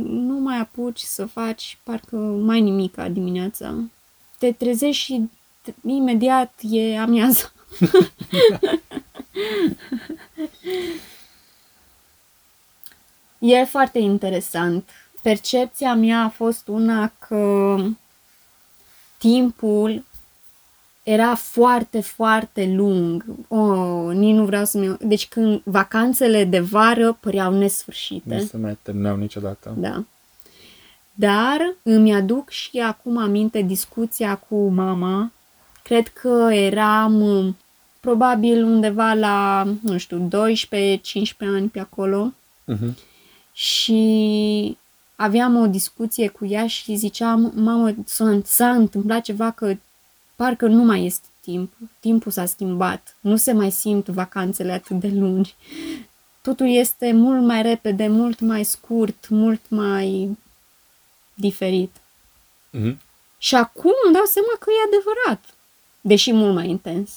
nu 0.02 0.34
mai 0.34 0.58
apuci 0.58 1.00
să 1.00 1.24
faci 1.26 1.78
parcă 1.82 2.16
mai 2.16 2.60
nimica 2.60 3.08
dimineața. 3.08 3.74
Te 4.40 4.52
trezești 4.52 5.02
și 5.04 5.30
imediat 5.86 6.52
e 6.70 6.98
amiază. 6.98 7.52
e 13.38 13.64
foarte 13.64 13.98
interesant. 13.98 14.88
Percepția 15.22 15.94
mea 15.94 16.22
a 16.22 16.28
fost 16.28 16.68
una 16.68 17.12
că 17.18 17.76
timpul 19.18 20.04
era 21.02 21.34
foarte, 21.34 22.00
foarte 22.00 22.66
lung. 22.66 23.24
Oh, 23.48 24.14
nici 24.14 24.34
nu 24.34 24.44
vreau 24.44 24.64
să-mi... 24.64 24.96
Deci 25.00 25.28
când 25.28 25.60
vacanțele 25.64 26.44
de 26.44 26.60
vară 26.60 27.12
păreau 27.12 27.54
nesfârșite. 27.54 28.34
Nu 28.34 28.40
se 28.40 28.56
mai 28.56 28.78
terminau 28.82 29.16
niciodată. 29.16 29.74
Da. 29.78 30.04
Dar 31.20 31.74
îmi 31.82 32.14
aduc 32.14 32.48
și 32.48 32.78
acum 32.78 33.16
aminte 33.16 33.62
discuția 33.62 34.36
cu 34.36 34.68
mama. 34.68 35.32
Cred 35.82 36.08
că 36.08 36.48
eram 36.52 37.56
probabil 38.00 38.64
undeva 38.64 39.12
la, 39.12 39.66
nu 39.82 39.98
știu, 39.98 40.28
12-15 40.28 40.30
ani 41.38 41.68
pe 41.68 41.80
acolo. 41.80 42.32
Uh-huh. 42.72 42.94
Și 43.52 44.78
aveam 45.16 45.56
o 45.56 45.66
discuție 45.66 46.28
cu 46.28 46.46
ea 46.46 46.66
și 46.66 46.94
ziceam, 46.94 47.52
mamă, 47.54 47.94
s-a 48.44 48.70
întâmplat 48.70 49.22
ceva 49.22 49.50
că 49.50 49.74
parcă 50.36 50.66
nu 50.66 50.84
mai 50.84 51.04
este 51.04 51.26
timp. 51.40 51.72
Timpul 52.00 52.32
s-a 52.32 52.44
schimbat. 52.44 53.16
Nu 53.20 53.36
se 53.36 53.52
mai 53.52 53.70
simt 53.70 54.06
vacanțele 54.06 54.72
atât 54.72 55.00
de 55.00 55.10
lungi. 55.14 55.54
Totul 56.42 56.66
este 56.68 57.12
mult 57.12 57.42
mai 57.42 57.62
repede, 57.62 58.08
mult 58.08 58.40
mai 58.40 58.64
scurt, 58.64 59.28
mult 59.28 59.60
mai 59.68 60.36
diferit. 61.40 61.96
Mm-hmm. 62.72 62.96
Și 63.38 63.54
acum 63.54 63.92
îmi 64.04 64.14
dau 64.14 64.24
seama 64.24 64.56
că 64.58 64.70
e 64.70 64.86
adevărat, 64.86 65.54
deși 66.00 66.32
mult 66.32 66.54
mai 66.54 66.68
intens. 66.68 67.10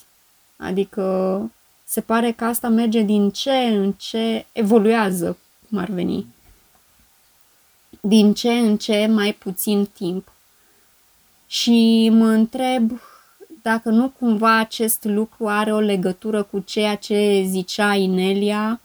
Adică 0.57 1.51
se 1.83 2.01
pare 2.01 2.31
că 2.31 2.45
asta 2.45 2.67
merge 2.67 3.01
din 3.01 3.29
ce 3.29 3.51
în 3.51 3.91
ce 3.91 4.45
evoluează, 4.51 5.37
cum 5.69 5.77
ar 5.77 5.89
veni. 5.89 6.25
Din 8.01 8.33
ce 8.33 8.51
în 8.51 8.77
ce 8.77 9.05
mai 9.05 9.33
puțin 9.33 9.85
timp. 9.85 10.31
Și 11.47 12.09
mă 12.11 12.25
întreb 12.27 12.91
dacă 13.61 13.89
nu 13.89 14.09
cumva 14.09 14.57
acest 14.57 15.03
lucru 15.03 15.47
are 15.47 15.73
o 15.73 15.79
legătură 15.79 16.43
cu 16.43 16.59
ceea 16.59 16.95
ce 16.95 17.43
zicea 17.47 17.93
Inelia, 17.93 18.81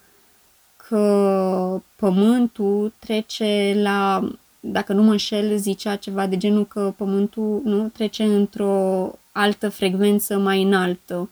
că 0.88 1.80
pământul 1.96 2.92
trece 2.98 3.72
la, 3.76 4.28
dacă 4.60 4.92
nu 4.92 5.02
mă 5.02 5.10
înșel, 5.10 5.56
zicea 5.56 5.96
ceva 5.96 6.26
de 6.26 6.36
genul 6.36 6.66
că 6.66 6.94
pământul 6.96 7.60
nu 7.64 7.88
trece 7.88 8.24
într-o 8.24 9.18
altă 9.32 9.68
frecvență 9.68 10.38
mai 10.38 10.62
înaltă. 10.62 11.30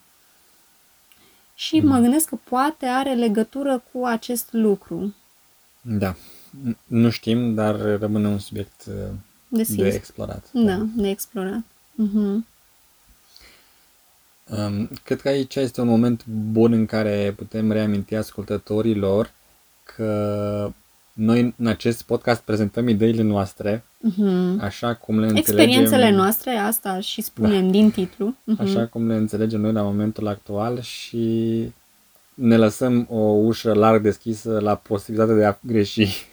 Și 1.54 1.80
mm. 1.80 1.88
mă 1.88 1.98
gândesc 1.98 2.28
că 2.28 2.38
poate 2.44 2.86
are 2.86 3.14
legătură 3.14 3.82
cu 3.92 4.04
acest 4.04 4.48
lucru. 4.50 5.14
Da. 5.80 6.16
Nu 6.84 7.10
știm, 7.10 7.54
dar 7.54 7.98
rămâne 7.98 8.28
un 8.28 8.38
subiect 8.38 8.84
uh, 8.88 8.94
Deschis. 9.48 9.76
de 9.76 9.88
explorat. 9.88 10.48
Da, 10.52 10.86
de 10.94 11.08
explorat. 11.08 11.60
Uh-huh. 12.02 12.54
Um, 14.50 14.88
cred 15.04 15.20
că 15.20 15.28
aici 15.28 15.54
este 15.54 15.80
un 15.80 15.86
moment 15.86 16.26
bun 16.26 16.72
în 16.72 16.86
care 16.86 17.34
putem 17.36 17.72
reaminti 17.72 18.14
ascultătorilor 18.14 19.32
că 19.84 20.72
noi 21.16 21.54
în 21.58 21.66
acest 21.66 22.02
podcast 22.02 22.40
prezentăm 22.40 22.88
ideile 22.88 23.22
noastre 23.22 23.84
uh-huh. 23.84 24.60
așa 24.60 24.94
cum 24.94 25.18
le 25.18 25.26
înțelegem. 25.26 25.56
Experiențele 25.56 26.10
noastre, 26.10 26.50
asta 26.50 27.00
și 27.00 27.22
spunem 27.22 27.64
da. 27.64 27.70
din 27.70 27.90
titlu. 27.90 28.36
Uh-huh. 28.36 28.58
Așa 28.58 28.86
cum 28.86 29.06
le 29.06 29.14
înțelegem 29.14 29.60
noi 29.60 29.72
la 29.72 29.82
momentul 29.82 30.26
actual 30.26 30.80
și 30.80 31.62
ne 32.34 32.56
lăsăm 32.56 33.06
o 33.10 33.18
ușă 33.18 33.72
larg 33.72 34.02
deschisă 34.02 34.58
la 34.60 34.74
posibilitatea 34.74 35.34
de 35.34 35.44
a 35.44 35.58
greși 35.60 36.26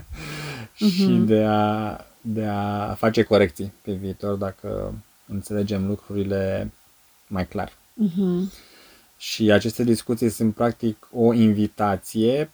și 0.74 1.22
de 1.24 1.44
a, 1.48 1.96
de 2.20 2.44
a 2.44 2.94
face 2.94 3.22
corecții 3.22 3.72
pe 3.82 3.92
viitor 3.92 4.34
dacă 4.34 4.94
înțelegem 5.26 5.86
lucrurile 5.86 6.72
mai 7.26 7.46
clar. 7.46 7.72
Mhm. 7.94 8.52
Și 9.16 9.50
aceste 9.50 9.84
discuții 9.84 10.28
sunt 10.28 10.54
practic 10.54 11.08
o 11.12 11.32
invitație 11.32 12.50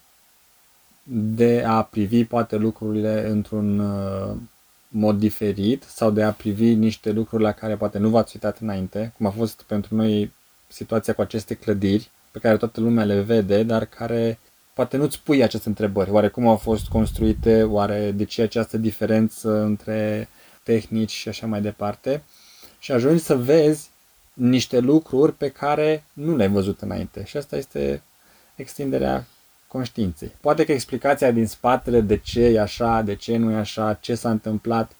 de 1.09 1.63
a 1.65 1.83
privi 1.83 2.25
poate 2.25 2.55
lucrurile 2.55 3.29
într-un 3.29 3.79
uh, 3.79 4.35
mod 4.87 5.19
diferit 5.19 5.83
sau 5.83 6.11
de 6.11 6.23
a 6.23 6.31
privi 6.31 6.73
niște 6.73 7.11
lucruri 7.11 7.43
la 7.43 7.51
care 7.51 7.75
poate 7.75 7.97
nu 7.97 8.09
v-ați 8.09 8.31
uitat 8.35 8.59
înainte, 8.59 9.13
cum 9.17 9.25
a 9.25 9.29
fost 9.29 9.61
pentru 9.61 9.95
noi 9.95 10.31
situația 10.67 11.13
cu 11.13 11.21
aceste 11.21 11.53
clădiri 11.53 12.09
pe 12.31 12.39
care 12.39 12.57
toată 12.57 12.79
lumea 12.79 13.03
le 13.03 13.21
vede, 13.21 13.63
dar 13.63 13.85
care 13.85 14.39
poate 14.73 14.97
nu-ți 14.97 15.21
pui 15.23 15.43
aceste 15.43 15.67
întrebări. 15.67 16.11
Oare 16.11 16.27
cum 16.27 16.47
au 16.47 16.55
fost 16.55 16.87
construite? 16.87 17.63
Oare 17.63 18.11
de 18.11 18.23
ce 18.23 18.41
această 18.41 18.77
diferență 18.77 19.61
între 19.61 20.29
tehnici 20.63 21.11
și 21.11 21.29
așa 21.29 21.47
mai 21.47 21.61
departe? 21.61 22.23
Și 22.79 22.91
ajungi 22.91 23.23
să 23.23 23.37
vezi 23.37 23.89
niște 24.33 24.79
lucruri 24.79 25.33
pe 25.33 25.49
care 25.49 26.03
nu 26.13 26.35
le-ai 26.35 26.49
văzut 26.49 26.81
înainte. 26.81 27.23
Și 27.25 27.37
asta 27.37 27.57
este 27.57 28.01
extinderea 28.55 29.25
conștiinței. 29.67 30.31
Poate 30.41 30.65
că 30.65 30.71
explicația 30.71 31.31
din 31.31 31.45
spatele 31.47 32.01
de 32.01 32.17
ce 32.17 32.41
e 32.41 32.59
așa, 32.61 33.01
de 33.01 33.15
ce 33.15 33.37
nu 33.37 33.51
e 33.51 33.55
așa, 33.55 33.93
ce 34.01 34.15
s-a 34.15 34.29
întâmplat, 34.29 34.91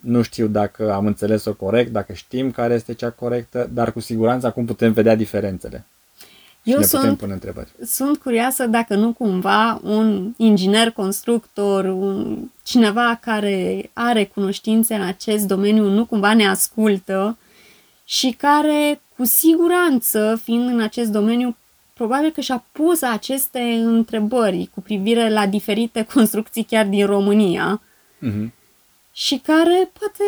nu 0.00 0.22
știu 0.22 0.46
dacă 0.46 0.92
am 0.92 1.06
înțeles-o 1.06 1.54
corect, 1.54 1.92
dacă 1.92 2.12
știm 2.12 2.50
care 2.50 2.74
este 2.74 2.94
cea 2.94 3.10
corectă, 3.10 3.70
dar 3.72 3.92
cu 3.92 4.00
siguranță 4.00 4.46
acum 4.46 4.64
putem 4.64 4.92
vedea 4.92 5.14
diferențele. 5.14 5.84
Și 6.62 6.72
Eu 6.72 6.78
ne 6.78 6.84
putem 6.84 7.00
sunt- 7.00 7.18
pune 7.18 7.32
întrebări. 7.32 7.68
Sunt 7.84 8.16
curioasă 8.18 8.66
dacă 8.66 8.94
nu 8.94 9.12
cumva 9.12 9.80
un 9.82 10.32
inginer 10.36 10.90
constructor, 10.90 11.84
un, 11.84 12.38
cineva 12.62 13.18
care 13.22 13.90
are 13.92 14.24
cunoștințe 14.24 14.94
în 14.94 15.02
acest 15.02 15.46
domeniu, 15.46 15.88
nu 15.88 16.04
cumva 16.04 16.34
ne 16.34 16.46
ascultă 16.48 17.38
și 18.04 18.30
care, 18.30 19.00
cu 19.16 19.24
siguranță, 19.24 20.40
fiind 20.42 20.68
în 20.68 20.80
acest 20.80 21.10
domeniu, 21.10 21.56
probabil 21.96 22.30
că 22.30 22.40
și-a 22.40 22.64
pus 22.72 23.02
aceste 23.02 23.60
întrebări 23.84 24.70
cu 24.74 24.80
privire 24.80 25.30
la 25.30 25.46
diferite 25.46 26.06
construcții 26.14 26.62
chiar 26.64 26.86
din 26.86 27.06
România 27.06 27.80
Mhm. 28.18 28.52
și 29.12 29.36
care 29.38 29.90
poate 29.98 30.24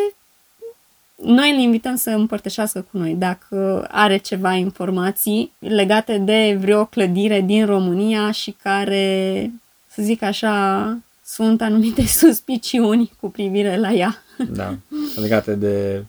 noi 1.15 1.51
îl 1.51 1.57
invităm 1.57 1.95
să 1.95 2.09
împărtășească 2.09 2.85
cu 2.91 2.97
noi 2.97 3.13
dacă 3.15 3.87
are 3.91 4.17
ceva 4.17 4.53
informații 4.53 5.51
legate 5.59 6.17
de 6.17 6.57
vreo 6.59 6.85
clădire 6.85 7.41
din 7.41 7.65
România 7.65 8.31
și 8.31 8.51
care, 8.51 9.51
să 9.87 10.01
zic 10.01 10.21
așa, 10.21 10.97
sunt 11.25 11.61
anumite 11.61 12.05
suspiciuni 12.23 13.11
cu 13.19 13.29
privire 13.29 13.77
la 13.77 13.91
ea. 13.91 14.23
Da. 14.49 14.75
Legate 15.15 15.55
de 15.55 16.05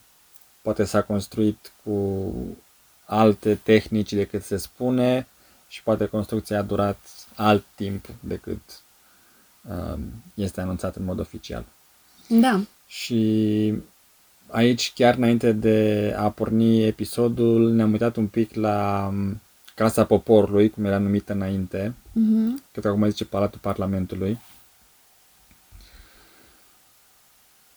poate 0.62 0.84
s-a 0.84 1.02
construit 1.02 1.72
cu 1.84 2.32
alte 3.04 3.54
tehnici 3.62 4.12
decât 4.12 4.42
se 4.42 4.56
spune 4.56 5.26
și 5.70 5.82
poate 5.82 6.06
construcția 6.06 6.58
a 6.58 6.62
durat 6.62 6.98
alt 7.34 7.64
timp 7.74 8.06
decât 8.20 8.60
uh, 9.68 9.98
este 10.34 10.60
anunțat 10.60 10.96
în 10.96 11.04
mod 11.04 11.18
oficial. 11.18 11.64
Da. 12.28 12.60
Și 12.86 13.74
aici, 14.46 14.92
chiar 14.94 15.14
înainte 15.14 15.52
de 15.52 16.14
a 16.18 16.30
porni 16.30 16.84
episodul, 16.84 17.72
ne-am 17.72 17.92
uitat 17.92 18.16
un 18.16 18.26
pic 18.26 18.54
la 18.54 19.08
um, 19.12 19.40
Casa 19.74 20.04
Poporului, 20.04 20.70
cum 20.70 20.84
era 20.84 20.98
numită 20.98 21.32
înainte. 21.32 21.94
Mhm. 22.12 22.62
Cred 22.72 22.84
că 22.84 22.90
acum 22.90 23.08
zice 23.08 23.24
Palatul 23.24 23.58
Parlamentului. 23.62 24.38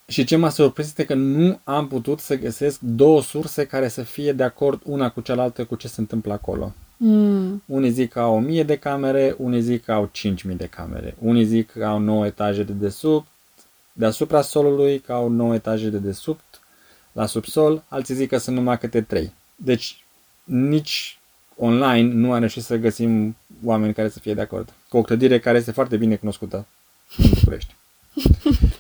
Și 0.08 0.24
ce 0.24 0.36
m-a 0.36 0.50
surprins 0.50 0.88
este 0.88 1.06
că 1.06 1.14
nu 1.14 1.60
am 1.64 1.88
putut 1.88 2.20
să 2.20 2.36
găsesc 2.36 2.80
două 2.80 3.22
surse 3.22 3.66
care 3.66 3.88
să 3.88 4.04
fie 4.04 4.34
de 4.34 4.44
acord 4.44 4.82
una 4.86 5.10
cu 5.10 5.22
cealaltă 5.22 5.66
cu 5.66 5.76
ce 5.76 5.88
se 5.88 6.00
întâmplă 6.00 6.34
acolo. 6.34 6.74
Mm. 7.06 7.64
Unii 7.66 7.90
zic 7.90 8.12
că 8.12 8.20
au 8.20 8.36
1000 8.36 8.64
de 8.64 8.78
camere, 8.78 9.36
unii 9.38 9.62
zic 9.62 9.84
că 9.84 9.92
au 9.92 10.10
5000 10.12 10.56
de 10.56 10.66
camere. 10.66 11.16
Unii 11.20 11.46
zic 11.46 11.72
că 11.72 11.86
au 11.86 12.00
9 12.00 12.26
etaje 12.26 12.64
de 12.64 12.74
desubt, 12.74 13.28
deasupra 13.94 14.42
solului, 14.42 15.00
că 15.00 15.14
au 15.14 15.30
9 15.30 15.54
etaje 15.54 15.90
de 15.90 15.98
desubt, 15.98 16.62
la 17.12 17.26
subsol, 17.26 17.84
alții 17.88 18.16
zic 18.16 18.30
că 18.30 18.38
sunt 18.38 18.56
numai 18.56 18.78
câte 18.78 19.02
3. 19.02 19.34
Deci 19.56 20.04
nici 20.44 21.20
online 21.58 22.14
nu 22.14 22.32
am 22.32 22.40
reușit 22.40 22.64
să 22.64 22.78
găsim 22.78 23.36
oameni 23.64 23.94
care 23.94 24.10
să 24.10 24.20
fie 24.20 24.34
de 24.34 24.42
acord. 24.42 24.74
Cu 24.90 24.98
o 24.98 25.02
clădire 25.02 25.40
care 25.40 25.58
este 25.58 25.72
foarte 25.72 25.98
bine 25.98 26.16
cunoscută 26.16 26.66
în 27.18 27.30
București. 27.34 27.76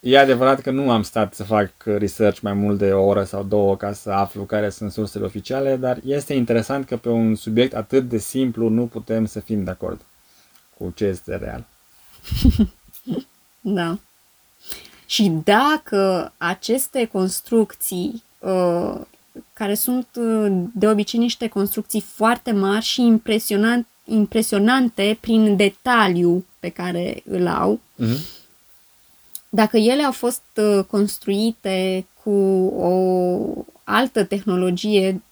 E 0.00 0.18
adevărat 0.18 0.60
că 0.60 0.70
nu 0.70 0.90
am 0.90 1.02
stat 1.02 1.34
să 1.34 1.44
fac 1.44 1.72
research 1.84 2.40
mai 2.40 2.52
mult 2.52 2.78
de 2.78 2.92
o 2.92 3.04
oră 3.04 3.24
sau 3.24 3.42
două 3.42 3.76
ca 3.76 3.92
să 3.92 4.10
aflu 4.10 4.42
care 4.42 4.70
sunt 4.70 4.92
sursele 4.92 5.24
oficiale, 5.24 5.76
dar 5.76 6.00
este 6.04 6.34
interesant 6.34 6.86
că 6.86 6.96
pe 6.96 7.08
un 7.08 7.34
subiect 7.34 7.74
atât 7.74 8.08
de 8.08 8.18
simplu 8.18 8.68
nu 8.68 8.86
putem 8.86 9.26
să 9.26 9.40
fim 9.40 9.64
de 9.64 9.70
acord 9.70 10.00
cu 10.78 10.92
ce 10.94 11.04
este 11.04 11.36
real. 11.36 11.66
Da. 13.62 13.98
Și 15.06 15.32
dacă 15.44 16.32
aceste 16.36 17.08
construcții, 17.12 18.22
uh, 18.38 19.00
care 19.52 19.74
sunt 19.74 20.06
uh, 20.14 20.62
de 20.74 20.88
obicei 20.88 21.20
niște 21.20 21.48
construcții 21.48 22.00
foarte 22.00 22.52
mari 22.52 22.84
și 22.84 23.02
impresionant, 23.02 23.86
impresionante 24.04 25.18
prin 25.20 25.56
detaliu 25.56 26.44
pe 26.58 26.68
care 26.68 27.22
îl 27.24 27.46
au, 27.46 27.80
Mm-hmm. 28.00 28.39
Dacă 29.50 29.76
ele 29.76 30.02
au 30.02 30.12
fost 30.12 30.42
uh, 30.54 30.84
construite 30.84 32.06
cu 32.22 32.30
o 32.76 33.64
altă 33.84 34.24
tehnologie 34.24 35.22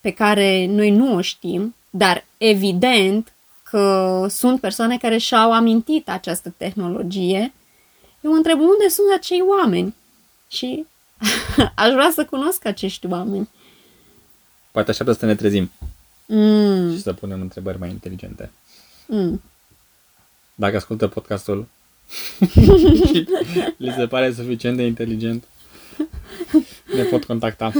pe 0.00 0.10
care 0.10 0.66
noi 0.66 0.90
nu 0.90 1.14
o 1.14 1.20
știm, 1.20 1.74
dar 1.90 2.24
evident 2.38 3.32
că 3.62 4.26
sunt 4.30 4.60
persoane 4.60 4.98
care 4.98 5.18
și-au 5.18 5.52
amintit 5.52 6.08
această 6.08 6.54
tehnologie, 6.56 7.52
eu 8.20 8.30
mă 8.30 8.36
întreb 8.36 8.58
unde 8.58 8.88
sunt 8.88 9.06
acei 9.16 9.40
oameni 9.58 9.94
și 10.48 10.86
aș 11.74 11.92
vrea 11.92 12.10
să 12.14 12.24
cunosc 12.24 12.64
acești 12.64 13.06
oameni. 13.06 13.48
Poate 14.70 14.90
așteaptă 14.90 15.12
să 15.14 15.26
ne 15.26 15.34
trezim 15.34 15.70
Mm, 16.30 16.92
și 16.92 17.02
să 17.02 17.12
punem 17.12 17.40
întrebări 17.40 17.78
mai 17.78 17.90
inteligente. 17.90 18.50
mm. 19.06 19.42
Dacă 20.54 20.76
ascultă 20.76 21.08
podcastul 21.08 21.58
și 21.60 21.66
li 23.76 23.92
se 23.96 24.06
pare 24.06 24.32
suficient 24.32 24.76
de 24.76 24.82
inteligent, 24.82 25.44
ne 26.94 27.02
pot 27.02 27.24
contacta. 27.24 27.72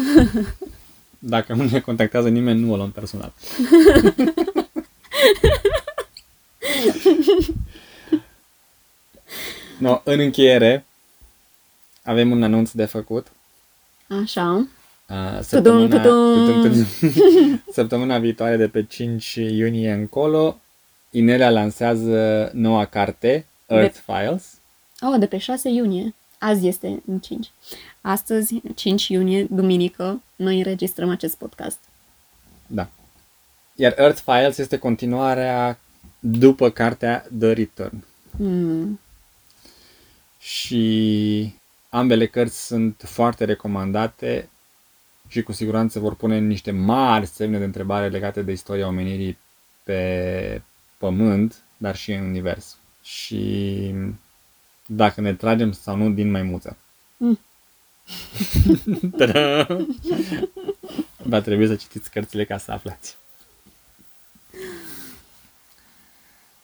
Dacă 1.18 1.54
nu 1.54 1.64
ne 1.64 1.80
contactează 1.80 2.28
nimeni, 2.28 2.60
nu 2.60 2.72
o 2.72 2.76
luăm 2.76 2.90
personal. 2.90 3.32
No, 9.78 10.00
în 10.04 10.18
încheiere, 10.20 10.84
avem 12.02 12.30
un 12.30 12.42
anunț 12.42 12.70
de 12.70 12.84
făcut. 12.84 13.26
Așa. 14.22 14.66
Uh, 15.08 15.16
Tudum, 15.16 15.42
Săptămâna, 15.42 16.02
tudum. 16.02 16.34
tudum, 16.34 16.62
tudum. 16.62 16.86
săptămâna 17.72 18.18
viitoare, 18.18 18.56
de 18.56 18.68
pe 18.68 18.84
5 18.84 19.34
iunie 19.34 19.92
încolo, 19.92 20.60
Inelia 21.10 21.50
lansează 21.50 22.50
noua 22.54 22.84
carte, 22.84 23.46
Earth 23.68 23.98
Files. 24.04 24.60
Oh, 25.00 25.18
de 25.18 25.26
pe 25.26 25.38
6 25.38 25.68
iunie. 25.68 26.14
Azi 26.38 26.66
este 26.66 27.02
în 27.06 27.18
5. 27.18 27.50
Astăzi, 28.00 28.60
5 28.74 29.08
iunie, 29.08 29.44
duminică, 29.50 30.22
noi 30.36 30.56
înregistrăm 30.56 31.10
acest 31.10 31.36
podcast. 31.36 31.78
Da. 32.66 32.88
Iar 33.74 33.94
Earth 33.98 34.20
Files 34.24 34.58
este 34.58 34.78
continuarea 34.78 35.78
după 36.18 36.70
cartea 36.70 37.26
The 37.38 37.52
Return. 37.52 38.04
Mm. 38.30 39.00
Și 40.38 41.54
ambele 41.88 42.26
cărți 42.26 42.66
sunt 42.66 43.02
foarte 43.06 43.44
recomandate 43.44 44.48
și 45.28 45.42
cu 45.42 45.52
siguranță 45.52 45.98
vor 45.98 46.14
pune 46.14 46.38
niște 46.38 46.70
mari 46.70 47.26
semne 47.26 47.58
de 47.58 47.64
întrebare 47.64 48.08
legate 48.08 48.42
de 48.42 48.52
istoria 48.52 48.86
omenirii 48.86 49.38
pe 49.82 50.62
pământ, 50.98 51.62
dar 51.76 51.96
și 51.96 52.12
în 52.12 52.24
univers. 52.24 52.77
Și 53.08 53.94
dacă 54.86 55.20
ne 55.20 55.34
tragem 55.34 55.72
sau 55.72 55.96
nu 55.96 56.10
din 56.10 56.30
maimuță. 56.30 56.76
Mm. 57.16 57.38
Ta-da! 59.18 59.66
Va 61.16 61.40
trebui 61.40 61.66
să 61.66 61.74
citiți 61.74 62.10
cărțile 62.10 62.44
ca 62.44 62.58
să 62.58 62.72
aflați. 62.72 63.16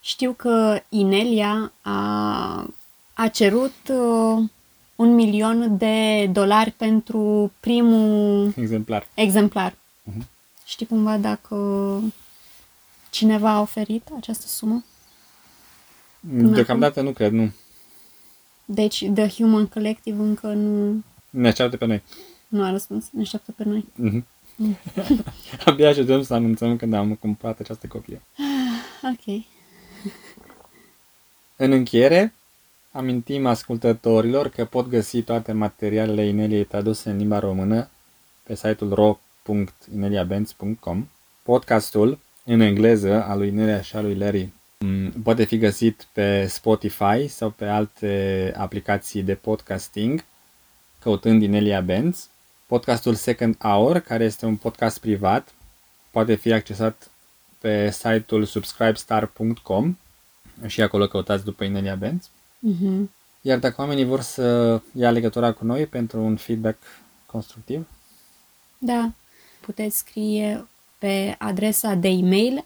Știu 0.01 0.33
că 0.33 0.81
Inelia 0.89 1.73
a, 1.83 2.67
a 3.15 3.29
cerut 3.29 3.75
uh, 3.89 4.45
un 4.97 5.15
milion 5.15 5.77
de 5.77 6.27
dolari 6.27 6.71
pentru 6.71 7.53
primul 7.61 8.53
Exemplar. 8.57 9.07
exemplar. 9.15 9.75
Mhm. 10.03 10.29
Știi 10.65 10.87
cumva 10.87 11.17
dacă 11.17 11.57
Cineva 13.11 13.51
a 13.51 13.61
oferit 13.61 14.09
această 14.17 14.47
sumă? 14.47 14.85
Deocamdată 16.31 17.01
nu 17.01 17.11
cred, 17.11 17.33
nu. 17.33 17.51
Deci 18.65 19.05
The 19.15 19.29
Human 19.29 19.67
Collective 19.67 20.23
încă 20.23 20.47
nu, 20.47 21.03
Ne 21.31 21.49
așteaptă 21.49 21.77
pe 21.77 21.87
noi. 21.87 22.03
nu 22.49 22.63
a 22.63 22.71
răspuns. 22.71 23.07
Ne 23.13 23.21
așteaptă 23.21 23.53
pe 23.57 23.65
noi. 23.65 23.85
Mhm. 23.95 24.27
Abia 25.65 25.89
așteptăm 25.89 26.23
să 26.23 26.35
anunțăm 26.35 26.77
când 26.77 26.93
am 26.95 27.15
cumpărat 27.15 27.61
această 27.61 27.87
copie. 27.87 28.23
Ok. 29.03 29.43
În 31.57 31.73
încheiere, 31.73 32.35
amintim 32.93 33.47
ascultătorilor 33.47 34.49
că 34.49 34.65
pot 34.65 34.89
găsi 34.89 35.23
toate 35.23 35.53
materialele 35.53 36.27
Ineliei 36.27 36.65
traduse 36.65 37.11
în 37.11 37.17
limba 37.17 37.39
română 37.39 37.89
pe 38.43 38.55
site-ul 38.55 38.95
ro.ineliabenz.com. 38.95 41.09
Podcastul 41.43 42.19
în 42.45 42.61
engleză 42.61 43.25
al 43.25 43.39
lui 43.39 43.49
Inelia 43.49 43.81
și 43.83 43.97
al 43.97 44.05
lui 44.05 44.15
Larry 44.17 44.43
m, 44.43 44.53
poate 45.23 45.45
fi 45.45 45.59
găsit 45.59 46.07
pe 46.13 46.47
Spotify 46.47 47.29
sau 47.29 47.51
pe 47.51 47.65
alte 47.65 48.53
aplicații 48.57 49.23
de 49.23 49.35
podcasting 49.35 50.25
căutând 50.99 51.43
Inelia 51.43 51.81
Benz. 51.81 52.29
Podcastul 52.67 53.15
Second 53.15 53.57
Hour, 53.59 53.99
care 53.99 54.25
este 54.25 54.47
un 54.47 54.57
podcast 54.57 54.99
privat, 55.01 55.55
poate 56.11 56.35
fi 56.35 56.53
accesat 56.53 57.11
pe 57.59 57.91
site-ul 57.91 58.45
subscribestar.com 58.45 59.97
și 60.67 60.83
acolo 60.83 61.07
căutați 61.07 61.45
după 61.45 61.65
Inelia 61.65 61.95
Benz. 61.95 62.31
Mhm. 62.59 63.11
Iar 63.41 63.59
dacă 63.59 63.81
oamenii 63.81 64.05
vor 64.05 64.21
să 64.21 64.81
ia 64.93 65.11
legătura 65.11 65.53
cu 65.53 65.65
noi 65.65 65.87
pentru 65.87 66.21
un 66.21 66.37
feedback 66.37 66.79
constructiv, 67.27 67.87
Da. 68.79 69.13
Puteți 69.61 69.97
scrie 69.97 70.67
pe 70.99 71.35
adresa 71.39 71.95
de 71.95 72.09
e-mail 72.09 72.65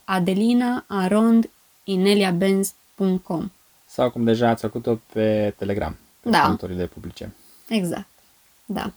adelina.arond.ineliabenz.com 1.88 3.50
sau 3.86 4.10
cum 4.10 4.24
deja 4.24 4.48
ați 4.48 4.60
făcut-o 4.60 4.98
pe 5.12 5.54
Telegram, 5.56 5.96
pe 6.20 6.30
Da. 6.30 6.40
conturile 6.46 6.86
publice. 6.86 7.34
Exact. 7.68 8.08
Da. 8.64 8.92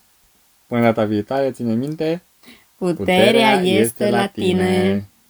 Până 0.67 0.81
data 0.81 1.03
viitoare, 1.05 1.51
ține 1.51 1.73
minte, 1.73 2.21
Puterea, 2.77 3.61
este 3.61 4.09
la 4.09 4.27
tine. 4.27 5.05